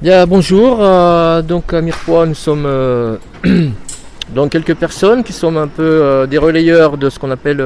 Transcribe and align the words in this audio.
Bien, 0.00 0.26
bonjour. 0.28 0.78
euh, 0.80 1.42
donc 1.42 1.74
à 1.74 1.80
Mirepoix, 1.80 2.24
nous 2.24 2.34
sommes 2.36 2.66
euh, 2.66 3.16
donc 4.32 4.52
quelques 4.52 4.76
personnes 4.76 5.24
qui 5.24 5.32
sont 5.32 5.56
un 5.56 5.66
peu 5.66 5.82
euh, 5.82 6.26
des 6.26 6.38
relayeurs 6.38 6.96
de 6.96 7.10
ce 7.10 7.18
qu'on 7.18 7.32
appelle 7.32 7.60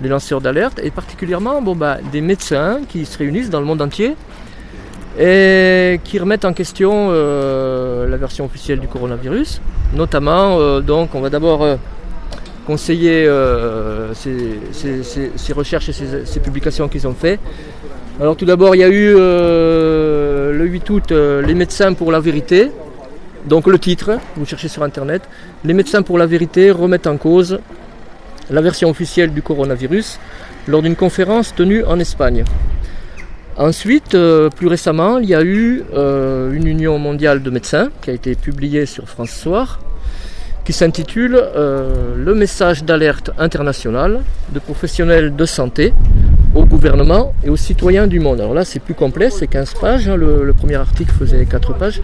les 0.00 0.08
lanceurs 0.08 0.40
d'alerte 0.40 0.78
et 0.80 0.92
particulièrement 0.92 1.60
bon, 1.62 1.74
bah, 1.74 1.96
des 2.12 2.20
médecins 2.20 2.82
qui 2.88 3.04
se 3.04 3.18
réunissent 3.18 3.50
dans 3.50 3.58
le 3.58 3.66
monde 3.66 3.82
entier 3.82 4.14
et 5.18 5.98
qui 6.04 6.20
remettent 6.20 6.44
en 6.44 6.52
question 6.52 7.10
la 7.10 8.16
version 8.16 8.44
officielle 8.44 8.78
du 8.78 8.86
coronavirus. 8.86 9.60
Notamment, 9.94 10.80
donc, 10.82 11.14
on 11.14 11.20
va 11.20 11.30
d'abord 11.30 11.66
conseiller 12.66 13.26
ces, 14.12 14.60
ces- 14.72 15.52
recherches 15.54 15.88
et 15.88 15.92
ces, 16.26 16.40
publications 16.40 16.86
qu'ils 16.88 17.08
ont 17.08 17.14
fait. 17.14 17.40
Alors 18.20 18.36
tout 18.36 18.44
d'abord, 18.44 18.74
il 18.74 18.80
y 18.80 18.84
a 18.84 18.90
eu 18.90 19.14
le 20.66 20.72
8 20.72 20.90
août 20.90 21.12
euh, 21.12 21.42
les 21.42 21.54
médecins 21.54 21.92
pour 21.94 22.10
la 22.10 22.18
vérité. 22.18 22.72
Donc 23.46 23.68
le 23.68 23.78
titre, 23.78 24.18
vous 24.36 24.44
cherchez 24.44 24.66
sur 24.68 24.82
internet, 24.82 25.22
les 25.64 25.74
médecins 25.74 26.02
pour 26.02 26.18
la 26.18 26.26
vérité 26.26 26.72
remettent 26.72 27.06
en 27.06 27.16
cause 27.16 27.60
la 28.50 28.60
version 28.60 28.90
officielle 28.90 29.32
du 29.32 29.42
coronavirus 29.42 30.18
lors 30.66 30.82
d'une 30.82 30.96
conférence 30.96 31.54
tenue 31.54 31.84
en 31.84 32.00
Espagne. 32.00 32.42
Ensuite, 33.56 34.14
euh, 34.16 34.50
plus 34.50 34.66
récemment, 34.66 35.18
il 35.18 35.28
y 35.28 35.34
a 35.34 35.42
eu 35.42 35.84
euh, 35.94 36.52
une 36.52 36.66
union 36.66 36.98
mondiale 36.98 37.42
de 37.42 37.50
médecins 37.50 37.88
qui 38.02 38.10
a 38.10 38.12
été 38.12 38.34
publiée 38.34 38.86
sur 38.86 39.08
France 39.08 39.30
Soir, 39.30 39.78
qui 40.64 40.72
s'intitule 40.72 41.34
Le 41.54 42.34
message 42.34 42.82
d'alerte 42.82 43.30
international 43.38 44.22
de 44.52 44.58
professionnels 44.58 45.36
de 45.36 45.46
santé 45.46 45.94
gouvernement 46.76 47.32
et 47.42 47.48
aux 47.48 47.56
citoyens 47.56 48.06
du 48.06 48.20
monde. 48.20 48.38
Alors 48.40 48.52
là, 48.52 48.64
c'est 48.64 48.80
plus 48.80 48.92
complet, 48.92 49.30
c'est 49.30 49.46
15 49.46 49.74
pages. 49.80 50.08
hein, 50.08 50.16
le, 50.16 50.52
premier 50.52 50.74
article 50.74 51.10
faisait 51.18 51.46
4 51.46 51.72
pages. 51.74 52.02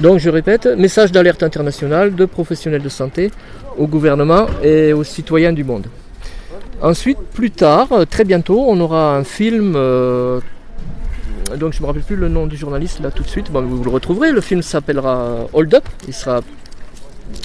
Donc, 0.00 0.20
je 0.20 0.30
répète, 0.30 0.66
message 0.66 1.10
d'alerte 1.10 1.42
international 1.42 2.14
de 2.14 2.24
professionnels 2.24 2.82
de 2.82 2.88
santé 2.88 3.32
au 3.76 3.88
gouvernement 3.88 4.46
et 4.62 4.92
aux 4.92 5.02
citoyens 5.02 5.52
du 5.52 5.64
monde. 5.64 5.86
Ensuite, 6.82 7.18
plus 7.18 7.50
tard, 7.50 7.88
euh, 7.92 8.04
très 8.04 8.24
bientôt, 8.24 8.64
on 8.68 8.78
aura 8.78 9.16
un 9.16 9.24
film. 9.24 9.74
euh, 9.74 10.40
donc, 11.58 11.72
je 11.72 11.78
ne 11.78 11.82
me 11.82 11.86
rappelle 11.88 12.02
plus 12.02 12.16
le 12.16 12.28
nom 12.28 12.46
du 12.46 12.56
journaliste 12.56 13.00
là 13.00 13.10
tout 13.10 13.24
de 13.24 13.28
suite. 13.28 13.50
Bon, 13.50 13.62
vous 13.62 13.82
le 13.82 13.90
retrouverez. 13.90 14.30
Le 14.30 14.40
film 14.40 14.62
s'appellera 14.62 15.48
Hold 15.52 15.74
Up. 15.74 15.84
Il 16.06 16.14
sera, 16.14 16.42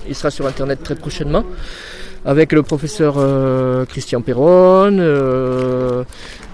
il 0.08 0.14
sera 0.14 0.30
sur 0.30 0.46
internet 0.46 0.84
très 0.84 0.96
prochainement 0.96 1.44
avec 2.26 2.52
le 2.52 2.64
professeur 2.64 3.16
euh, 3.18 3.86
Christian 3.86 4.22
Perron, 4.22 4.98
euh, 5.00 6.04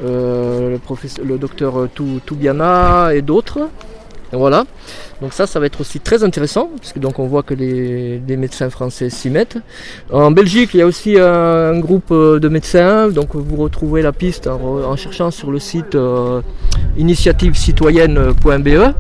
euh, 0.04 0.78
le, 1.24 1.38
docteur 1.38 1.88
Tou- 1.94 2.22
Toubiana 2.26 3.14
et 3.14 3.22
d'autres. 3.22 3.70
Voilà. 4.32 4.66
Donc 5.22 5.34
ça, 5.34 5.48
ça 5.48 5.60
va 5.60 5.66
être 5.66 5.82
aussi 5.82 6.00
très 6.00 6.24
intéressant, 6.24 6.70
parce 6.78 6.94
que 6.94 7.00
donc 7.00 7.18
on 7.18 7.28
voit 7.28 7.44
que 7.44 7.54
les, 7.54 8.22
médecins 8.38 8.70
français 8.70 9.10
s'y 9.10 9.30
mettent. 9.30 9.58
En 10.12 10.32
Belgique, 10.32 10.72
il 10.74 10.80
y 10.80 10.84
a 10.84 10.86
aussi 10.86 11.18
un, 11.18 11.80
groupe 11.80 12.14
de 12.14 12.48
médecins, 12.50 13.08
donc 13.10 13.36
vous 13.36 13.56
retrouvez 13.56 14.02
la 14.02 14.12
piste 14.12 14.48
en 14.48 14.96
cherchant 14.96 15.32
sur 15.32 15.50
le 15.52 15.60
site 15.60 15.96
euh, 15.96 16.42
initiativecitoyenne.be. 16.98 18.94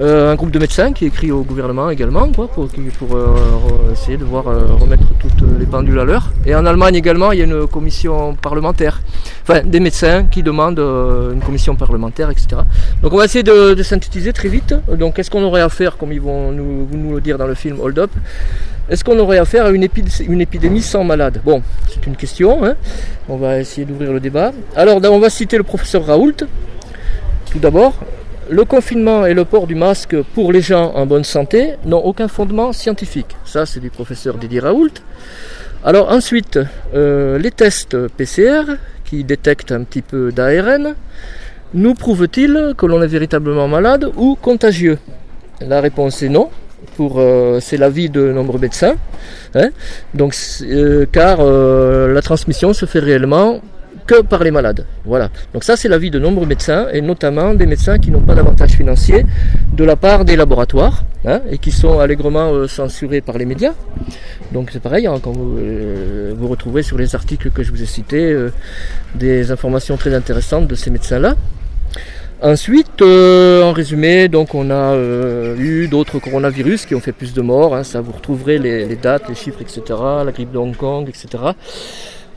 Euh, 0.00 0.32
un 0.32 0.34
groupe 0.34 0.50
de 0.50 0.58
médecins 0.58 0.92
qui 0.92 1.06
écrit 1.06 1.30
au 1.30 1.42
gouvernement 1.42 1.88
également 1.88 2.26
quoi, 2.32 2.48
pour, 2.48 2.64
euh, 2.64 3.92
essayer 3.92 4.16
de 4.16 4.24
voir 4.24 4.48
euh, 4.48 4.66
remettre 4.80 5.04
toutes 5.20 5.48
les 5.56 5.66
pendules 5.66 6.00
à 6.00 6.04
l'heure. 6.04 6.32
Et 6.46 6.54
en 6.56 6.66
Allemagne 6.66 6.96
également, 6.96 7.30
il 7.30 7.38
y 7.38 7.42
a 7.42 7.44
une 7.44 7.68
commission 7.68 8.34
parlementaire, 8.34 9.00
enfin 9.42 9.62
des 9.64 9.78
médecins 9.78 10.24
qui 10.24 10.42
demandent 10.42 10.80
une 10.80 11.40
commission 11.40 11.76
parlementaire, 11.76 12.28
etc. 12.30 12.62
Donc 13.02 13.12
on 13.12 13.18
va 13.18 13.26
essayer 13.26 13.44
de, 13.44 13.80
synthétiser 13.84 14.32
très 14.32 14.48
vite. 14.48 14.74
Donc 14.98 15.14
qu'est-ce 15.14 15.30
qu'on 15.30 15.44
aurait 15.44 15.60
à 15.60 15.68
faire, 15.68 15.96
comme 15.96 16.12
ils 16.12 16.20
vont 16.20 16.50
nous, 16.50 17.14
le 17.14 17.20
dire 17.20 17.38
dans 17.38 17.46
le 17.46 17.54
film 17.54 17.78
Hold 17.80 17.98
Up 18.00 18.10
Est-ce 18.88 19.04
qu'on 19.04 19.18
aurait 19.20 19.38
à 19.38 19.44
faire 19.44 19.66
à 19.66 19.70
une, 19.70 19.86
une 20.28 20.40
épidémie 20.40 20.82
sans 20.82 21.04
malade? 21.04 21.40
Bon, 21.44 21.62
c'est 21.88 22.04
une 22.04 22.16
question. 22.16 22.64
hein. 22.64 22.74
On 23.28 23.36
va 23.36 23.60
essayer 23.60 23.84
d'ouvrir 23.84 24.12
le 24.12 24.18
débat. 24.18 24.50
Alors 24.74 24.98
on 25.04 25.20
va 25.20 25.30
citer 25.30 25.56
le 25.56 25.62
professeur 25.62 26.04
Raoult. 26.04 26.44
Tout 27.52 27.60
d'abord, 27.60 27.94
le 28.50 28.64
confinement 28.64 29.26
et 29.26 29.34
le 29.34 29.44
port 29.44 29.66
du 29.66 29.74
masque 29.74 30.16
pour 30.34 30.52
les 30.52 30.60
gens 30.60 30.92
en 30.94 31.06
bonne 31.06 31.24
santé 31.24 31.74
n'ont 31.84 32.04
aucun 32.04 32.28
fondement 32.28 32.72
scientifique. 32.72 33.36
Ça, 33.44 33.66
c'est 33.66 33.80
du 33.80 33.90
professeur 33.90 34.36
Didier 34.36 34.60
Raoult. 34.60 34.90
Alors 35.84 36.10
ensuite, 36.10 36.58
euh, 36.94 37.38
les 37.38 37.50
tests 37.50 37.96
PCR 38.08 38.62
qui 39.04 39.24
détectent 39.24 39.72
un 39.72 39.84
petit 39.84 40.02
peu 40.02 40.32
d'ARN 40.32 40.94
nous 41.74 41.94
prouvent-ils 41.94 42.74
que 42.78 42.86
l'on 42.86 43.02
est 43.02 43.08
véritablement 43.08 43.66
malade 43.68 44.10
ou 44.16 44.36
contagieux? 44.40 44.98
La 45.60 45.80
réponse 45.80 46.22
est 46.22 46.28
non. 46.28 46.50
Euh, 47.00 47.58
c'est 47.60 47.76
l'avis 47.76 48.08
de 48.08 48.30
nombreux 48.30 48.60
médecins. 48.60 48.94
hein. 49.54 49.70
Donc, 50.14 50.36
euh, 50.62 51.06
car 51.10 51.42
la 51.42 52.22
transmission 52.22 52.72
se 52.72 52.86
fait 52.86 53.00
réellement 53.00 53.60
que 54.06 54.22
par 54.22 54.42
les 54.44 54.50
malades. 54.50 54.86
Voilà. 55.04 55.30
Donc 55.52 55.64
ça, 55.64 55.76
c'est 55.76 55.88
l'avis 55.88 56.10
de 56.10 56.18
nombreux 56.18 56.46
médecins, 56.46 56.88
et 56.92 57.00
notamment 57.00 57.54
des 57.54 57.66
médecins 57.66 57.98
qui 57.98 58.10
n'ont 58.10 58.20
pas 58.20 58.34
d'avantage 58.34 58.72
financier 58.72 59.24
de 59.72 59.84
la 59.84 59.96
part 59.96 60.24
des 60.24 60.36
laboratoires, 60.36 61.04
hein, 61.24 61.40
et 61.50 61.58
qui 61.58 61.70
sont 61.70 61.98
allègrement 61.98 62.52
euh, 62.52 62.68
censurés 62.68 63.20
par 63.20 63.38
les 63.38 63.44
médias. 63.44 63.74
Donc 64.52 64.70
c'est 64.72 64.82
pareil, 64.82 65.06
hein, 65.06 65.18
quand 65.22 65.32
vous, 65.32 65.58
euh, 65.58 66.34
vous 66.36 66.48
retrouvez 66.48 66.82
sur 66.82 66.98
les 66.98 67.14
articles 67.14 67.50
que 67.50 67.62
je 67.62 67.70
vous 67.70 67.82
ai 67.82 67.86
cités 67.86 68.30
euh, 68.30 68.52
des 69.14 69.50
informations 69.50 69.96
très 69.96 70.14
intéressantes 70.14 70.68
de 70.68 70.74
ces 70.74 70.90
médecins-là. 70.90 71.34
Ensuite, 72.42 73.00
en 73.00 73.72
résumé, 73.72 74.28
donc 74.28 74.54
on 74.54 74.70
a 74.70 74.94
eu 75.56 75.88
d'autres 75.88 76.18
coronavirus 76.18 76.84
qui 76.84 76.94
ont 76.94 77.00
fait 77.00 77.12
plus 77.12 77.32
de 77.32 77.40
morts. 77.40 77.74
hein, 77.74 77.84
ça, 77.84 78.02
vous 78.02 78.12
retrouverez 78.12 78.58
les 78.58 78.96
dates, 78.96 79.30
les 79.30 79.34
chiffres, 79.34 79.62
etc. 79.62 79.80
La 80.26 80.30
grippe 80.30 80.52
de 80.52 80.58
Hong 80.58 80.76
Kong, 80.76 81.08
etc. 81.08 81.54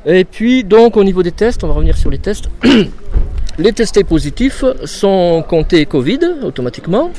Et 0.05 0.23
puis, 0.23 0.63
donc, 0.63 0.95
au 0.97 1.03
niveau 1.03 1.23
des 1.23 1.31
tests, 1.31 1.63
on 1.63 1.67
va 1.67 1.73
revenir 1.73 1.97
sur 1.97 2.09
les 2.09 2.19
tests. 2.19 2.49
les 3.57 3.73
testés 3.73 4.03
positifs 4.03 4.63
sont 4.85 5.43
comptés 5.47 5.85
Covid 5.85 6.19
automatiquement. 6.43 7.11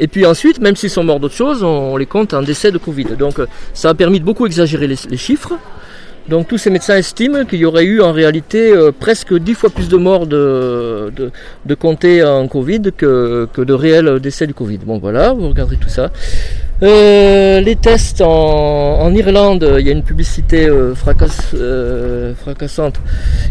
Et 0.00 0.06
puis 0.06 0.24
ensuite, 0.24 0.60
même 0.60 0.76
s'ils 0.76 0.90
sont 0.90 1.02
morts 1.02 1.18
d'autre 1.18 1.34
chose, 1.34 1.62
on 1.64 1.96
les 1.96 2.06
compte 2.06 2.32
en 2.32 2.42
décès 2.42 2.70
de 2.70 2.78
Covid. 2.78 3.16
Donc, 3.18 3.40
euh, 3.40 3.46
ça 3.74 3.90
a 3.90 3.94
permis 3.94 4.20
de 4.20 4.24
beaucoup 4.24 4.46
exagérer 4.46 4.86
les, 4.86 4.96
les 5.10 5.16
chiffres. 5.16 5.54
Donc, 6.28 6.46
tous 6.48 6.58
ces 6.58 6.70
médecins 6.70 6.96
estiment 6.96 7.44
qu'il 7.44 7.60
y 7.60 7.64
aurait 7.64 7.84
eu 7.84 8.00
en 8.02 8.12
réalité 8.12 8.70
euh, 8.70 8.92
presque 8.92 9.34
10 9.34 9.54
fois 9.54 9.70
plus 9.70 9.88
de 9.88 9.96
morts 9.96 10.26
de, 10.26 11.10
de, 11.16 11.30
de 11.64 12.22
en 12.24 12.46
Covid 12.48 12.82
que, 12.96 13.48
que 13.52 13.62
de 13.62 13.72
réels 13.72 14.20
décès 14.20 14.46
du 14.46 14.52
Covid. 14.54 14.78
Bon, 14.78 14.98
voilà, 14.98 15.32
vous 15.32 15.48
regardez 15.48 15.76
tout 15.76 15.88
ça. 15.88 16.10
Euh, 16.82 17.60
les 17.60 17.76
tests 17.76 18.20
en, 18.20 19.00
en 19.00 19.14
Irlande, 19.14 19.66
il 19.80 19.86
y 19.86 19.88
a 19.88 19.92
une 19.92 20.02
publicité 20.02 20.68
euh, 20.68 20.94
euh, 21.54 22.34
fracassante 22.34 23.00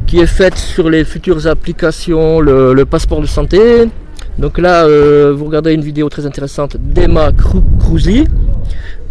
qui 0.06 0.20
est 0.20 0.28
faite 0.28 0.56
sur 0.56 0.90
les 0.90 1.04
futures 1.04 1.48
applications, 1.48 2.40
le, 2.40 2.74
le 2.74 2.86
passeport 2.86 3.22
de 3.22 3.26
santé. 3.26 3.60
Donc 4.38 4.60
là, 4.60 4.86
vous 5.34 5.46
regardez 5.46 5.74
une 5.74 5.82
vidéo 5.82 6.10
très 6.10 6.26
intéressante 6.28 6.78
d'Emma 6.80 7.32
Cru- 7.32 7.64
Cruzy. 7.80 8.26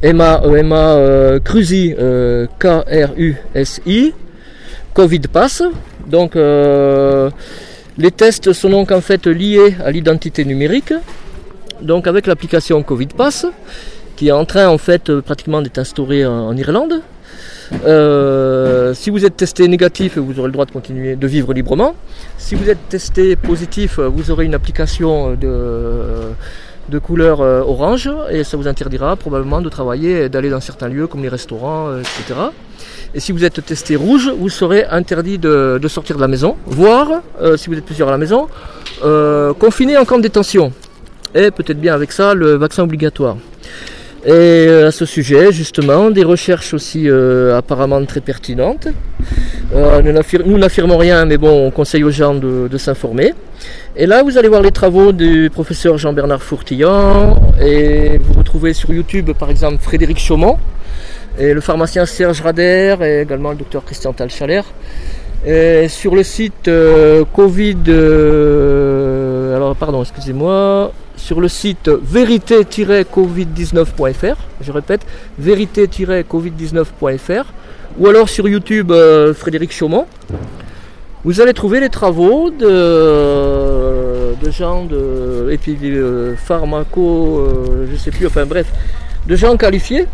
Emma, 0.02 0.42
euh, 0.44 0.56
Emma 0.56 0.94
euh, 0.94 1.40
Cruzy, 1.40 1.94
euh, 1.98 2.46
K-R-U-S-I. 2.58 4.12
Covid 4.96 5.28
Pass. 5.30 5.62
Donc 6.06 6.36
euh, 6.36 7.28
les 7.98 8.10
tests 8.10 8.54
sont 8.54 8.70
donc 8.70 8.90
en 8.90 9.02
fait 9.02 9.26
liés 9.26 9.76
à 9.84 9.90
l'identité 9.90 10.42
numérique. 10.46 10.94
Donc 11.82 12.06
avec 12.06 12.26
l'application 12.26 12.82
Covid 12.82 13.08
Pass, 13.08 13.44
qui 14.16 14.28
est 14.28 14.32
en 14.32 14.46
train 14.46 14.68
en 14.68 14.78
fait 14.78 15.10
euh, 15.10 15.20
pratiquement 15.20 15.60
d'être 15.60 15.78
instaurée 15.78 16.24
en, 16.24 16.56
Irlande. 16.56 17.02
Euh, 17.84 18.94
si 18.94 19.10
vous 19.10 19.26
êtes 19.26 19.36
testé 19.36 19.68
négatif, 19.68 20.16
vous 20.16 20.38
aurez 20.38 20.48
le 20.48 20.52
droit 20.52 20.64
de 20.64 20.70
continuer 20.70 21.14
de 21.14 21.26
vivre 21.26 21.52
librement. 21.52 21.94
Si 22.38 22.54
vous 22.54 22.70
êtes 22.70 22.88
testé 22.88 23.36
positif, 23.36 23.98
vous 23.98 24.30
aurez 24.30 24.46
une 24.46 24.54
application 24.54 25.34
de, 25.34 26.32
de 26.88 26.99
couleur 26.99 27.41
euh, 27.41 27.61
orange 27.62 28.09
et 28.31 28.44
ça 28.44 28.56
vous 28.56 28.69
interdira 28.69 29.17
probablement 29.17 29.61
de 29.61 29.69
travailler 29.69 30.25
et 30.25 30.29
d'aller 30.29 30.50
dans 30.50 30.61
certains 30.61 30.88
lieux 30.88 31.06
comme 31.06 31.23
les 31.23 31.29
restaurants, 31.29 31.88
euh, 31.88 32.00
etc. 32.00 32.38
Et 33.15 33.21
si 33.21 33.33
vous 33.33 33.44
êtes 33.44 33.65
testé 33.65 33.97
rouge, 33.97 34.31
vous 34.38 34.49
serez 34.49 34.85
interdit 34.85 35.38
de, 35.38 35.81
sortir 35.88 36.17
de 36.17 36.21
la 36.21 36.29
maison, 36.29 36.56
voire, 36.67 37.23
euh, 37.41 37.56
si 37.56 37.69
vous 37.69 37.77
êtes 37.77 37.85
plusieurs 37.85 38.09
à 38.09 38.12
la 38.12 38.19
maison, 38.19 38.47
confiné 39.59 39.97
en 39.97 40.05
camp 40.05 40.19
de 40.19 40.23
détention. 40.23 40.73
Et 41.35 41.50
peut-être 41.50 41.81
bien 41.81 41.94
avec 41.94 42.12
ça 42.12 42.35
le 42.35 42.55
vaccin 42.56 42.83
obligatoire. 42.83 43.37
Et 44.25 44.69
à 44.69 44.91
ce 44.91 45.05
sujet, 45.05 45.53
justement, 45.53 46.11
des 46.11 46.25
recherches 46.25 46.75
aussi 46.75 47.09
apparemment 47.55 48.05
très 48.05 48.21
pertinentes. 48.21 48.88
Nous 49.73 50.12
n'affir- 50.12 50.43
nous 50.44 50.59
n'affirmons 50.59 50.97
rien, 50.97 51.25
mais 51.27 51.37
bon, 51.37 51.67
on 51.67 51.71
conseille 51.71 52.05
aux 52.05 52.11
gens 52.11 52.35
de 52.35 52.79
s'informer. 52.79 53.35
Et 53.96 54.06
là, 54.06 54.22
vous 54.22 54.38
allez 54.38 54.48
voir 54.48 54.62
les 54.62 54.70
travaux 54.70 55.12
du 55.12 55.50
professeur 55.52 55.98
Jean-Bernard 55.98 56.42
Fourtillan, 56.42 57.36
et 57.60 58.18
vous 58.18 58.34
retrouvez 58.34 58.72
sur 58.72 58.92
YouTube, 58.92 59.32
par 59.32 59.50
exemple, 59.50 59.78
Frédéric 59.80 60.18
Chaumont, 60.18 60.58
et 61.38 61.52
le 61.52 61.60
pharmacien 61.60 62.06
Serge 62.06 62.40
Rader, 62.40 62.96
et 63.02 63.20
également 63.22 63.50
le 63.50 63.56
docteur 63.56 63.84
Christian 63.84 64.12
Talchaler. 64.12 64.62
Sur 65.88 66.14
le 66.14 66.22
site 66.22 66.68
euh, 66.68 67.24
Covid, 67.32 67.76
euh, 67.88 69.54
alors 69.54 69.66
alors 69.66 69.76
pardon, 69.76 70.02
excusez-moi, 70.02 70.92
sur 71.16 71.40
le 71.40 71.48
site 71.48 71.88
vérité-covid19.fr, 71.88 74.36
je 74.60 74.70
répète, 74.70 75.04
vérité-covid19.fr, 75.40 77.46
ou 77.98 78.06
alors 78.06 78.28
sur 78.28 78.48
YouTube 78.48 78.92
euh, 78.92 79.34
Frédéric 79.34 79.72
Chaumont. 79.72 80.06
Vous 81.26 81.40
allez 81.40 81.55
trouver 81.55 81.81
les 81.81 81.88
travaux 81.88 82.50
de, 82.50 84.37
de 84.40 84.50
gens 84.52 84.84
de 84.84 85.49
et 85.50 85.58
puis, 85.58 85.76
euh, 85.82 86.37
pharmaco, 86.37 87.40
euh, 87.40 87.87
je 87.90 87.96
sais 87.96 88.12
plus, 88.12 88.28
enfin 88.28 88.46
bref, 88.46 88.69
de 89.26 89.34
gens 89.34 89.56
qualifiés 89.56 90.06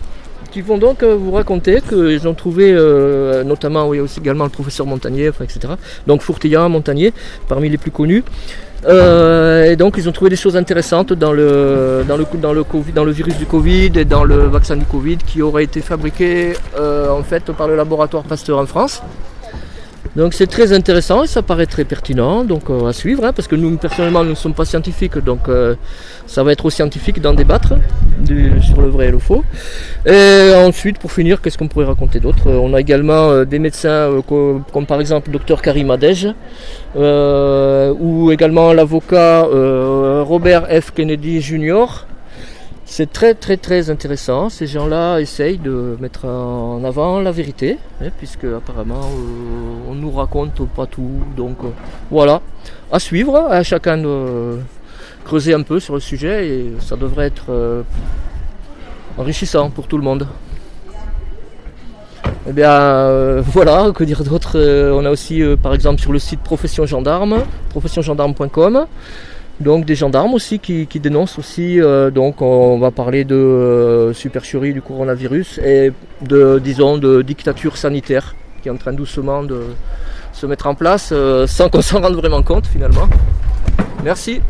qui 0.50 0.62
vont 0.62 0.78
donc 0.78 1.02
euh, 1.02 1.14
vous 1.14 1.32
raconter 1.32 1.82
qu'ils 1.86 2.26
ont 2.26 2.32
trouvé, 2.32 2.72
euh, 2.72 3.44
notamment 3.44 3.88
oui, 3.88 4.00
aussi 4.00 4.20
également 4.20 4.44
le 4.44 4.50
professeur 4.50 4.86
Montagnier, 4.86 5.26
etc. 5.26 5.74
Donc 6.06 6.22
Fourtillant, 6.22 6.70
Montagnier, 6.70 7.12
parmi 7.46 7.68
les 7.68 7.76
plus 7.76 7.90
connus. 7.90 8.24
Et 8.88 9.76
donc 9.76 9.96
ils 9.98 10.08
ont 10.08 10.12
trouvé 10.12 10.30
des 10.30 10.36
choses 10.36 10.56
intéressantes 10.56 11.12
dans 11.12 11.34
le 11.34 12.02
virus 13.10 13.36
du 13.36 13.44
Covid 13.44 13.92
et 13.96 14.06
dans 14.06 14.24
le 14.24 14.46
vaccin 14.46 14.76
du 14.76 14.86
Covid 14.86 15.18
qui 15.18 15.42
aurait 15.42 15.64
été 15.64 15.82
fabriqué 15.82 16.54
en 16.74 17.22
fait 17.22 17.52
par 17.52 17.68
le 17.68 17.76
laboratoire 17.76 18.22
Pasteur 18.22 18.58
en 18.58 18.64
France. 18.64 19.02
Donc 20.14 20.34
c'est 20.34 20.46
très 20.46 20.74
intéressant 20.74 21.24
et 21.24 21.26
ça 21.26 21.40
paraît 21.40 21.64
très 21.64 21.84
pertinent 21.84 22.44
donc 22.44 22.68
euh, 22.68 22.86
à 22.86 22.92
suivre 22.92 23.24
hein, 23.24 23.32
parce 23.32 23.48
que 23.48 23.56
nous 23.56 23.74
personnellement 23.78 24.22
nous 24.24 24.30
ne 24.30 24.34
sommes 24.34 24.52
pas 24.52 24.66
scientifiques 24.66 25.16
donc 25.16 25.48
euh, 25.48 25.74
ça 26.26 26.42
va 26.42 26.52
être 26.52 26.66
aux 26.66 26.70
scientifiques 26.70 27.18
d'en 27.20 27.32
débattre 27.32 27.74
sur 28.60 28.82
le 28.82 28.88
vrai 28.88 29.08
et 29.08 29.10
le 29.10 29.18
faux. 29.18 29.42
Et 30.04 30.52
ensuite 30.54 30.98
pour 30.98 31.12
finir 31.12 31.40
qu'est-ce 31.40 31.56
qu'on 31.56 31.68
pourrait 31.68 31.86
raconter 31.86 32.20
d'autre? 32.20 32.50
On 32.50 32.74
a 32.74 32.80
également 32.80 33.30
euh, 33.30 33.44
des 33.46 33.58
médecins 33.58 34.22
comme, 34.28 34.62
comme, 34.70 34.86
par 34.86 35.00
exemple 35.00 35.28
le 35.28 35.34
docteur 35.34 35.62
Karim 35.62 35.90
Adej 35.90 36.34
ou 36.94 38.30
également 38.30 38.74
l'avocat 38.74 39.46
Robert 40.22 40.66
F. 40.68 40.90
Kennedy 40.92 41.40
Jr. 41.40 41.86
C'est 42.94 43.10
très 43.10 43.32
très 43.32 43.56
très 43.56 43.88
intéressant. 43.88 44.50
Ces 44.50 44.66
gens-là 44.66 45.18
essayent 45.18 45.56
de 45.56 45.96
mettre 45.98 46.26
en 46.26 46.84
avant 46.84 47.22
la 47.22 47.32
vérité, 47.32 47.78
hein, 48.02 48.10
puisque 48.18 48.44
apparemment 48.44 49.00
euh, 49.00 49.88
on 49.90 49.94
nous 49.94 50.10
raconte 50.10 50.68
pas 50.68 50.84
tout. 50.84 51.22
Donc 51.34 51.56
euh, 51.64 51.68
voilà, 52.10 52.42
à 52.92 52.98
suivre, 52.98 53.34
à 53.50 53.62
chacun 53.62 53.96
de 53.96 54.58
creuser 55.24 55.54
un 55.54 55.62
peu 55.62 55.80
sur 55.80 55.94
le 55.94 56.00
sujet 56.00 56.46
et 56.46 56.72
ça 56.80 56.96
devrait 56.96 57.28
être 57.28 57.46
euh, 57.48 57.82
enrichissant 59.16 59.70
pour 59.70 59.86
tout 59.86 59.96
le 59.96 60.04
monde. 60.04 60.28
Eh 62.46 62.52
bien 62.52 63.40
voilà, 63.54 63.90
que 63.94 64.04
dire 64.04 64.22
d'autre 64.22 64.58
On 64.92 65.06
a 65.06 65.10
aussi 65.10 65.42
par 65.62 65.72
exemple 65.72 66.02
sur 66.02 66.12
le 66.12 66.18
site 66.18 66.40
Profession 66.40 66.84
Gendarme, 66.84 67.42
professiongendarme.com 67.70 68.84
donc 69.60 69.84
des 69.84 69.94
gendarmes 69.94 70.34
aussi 70.34 70.58
qui, 70.58 70.86
dénoncent 71.00 71.38
aussi. 71.38 71.80
Euh, 71.80 72.10
donc 72.10 72.42
on 72.42 72.78
va 72.78 72.90
parler 72.90 73.24
de 73.24 73.34
euh, 73.34 74.12
supercherie 74.12 74.72
du 74.72 74.82
coronavirus 74.82 75.58
et 75.58 75.92
de 76.20 76.60
disons 76.62 76.98
de 76.98 77.22
dictature 77.22 77.76
sanitaire 77.76 78.34
qui 78.62 78.68
est 78.68 78.72
en 78.72 78.76
train 78.76 78.92
doucement 78.92 79.42
de 79.42 79.60
se 80.32 80.46
mettre 80.46 80.66
en 80.66 80.74
place 80.74 81.10
euh, 81.12 81.46
sans 81.46 81.68
qu'on 81.70 81.82
s'en 81.82 82.00
rende 82.00 82.14
vraiment 82.14 82.42
compte 82.42 82.66
finalement. 82.66 83.08
Merci. 84.04 84.40